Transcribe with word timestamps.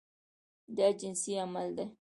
دا 0.77 0.87
جنسي 0.99 1.33
عمل 1.43 1.69
ده. 1.77 1.85